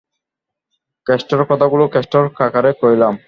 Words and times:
কেষ্টর 1.07 1.41
কথাগুলো 1.49 1.83
কেষ্টর 1.93 2.25
কাকারে 2.37 2.71
কইলাম। 2.81 3.13